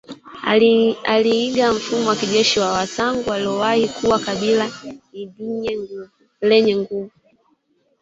Aliiga 1.11 1.73
mfumo 1.73 2.09
wa 2.09 2.15
kijeshi 2.15 2.59
wa 2.59 2.71
wasangu 2.71 3.29
waliowahi 3.29 3.87
kuwa 3.89 4.19
kabila 4.19 4.69
ldnye 6.41 6.75
nguvu 6.77 7.11